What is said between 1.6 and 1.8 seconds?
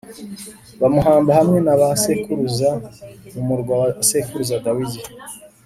na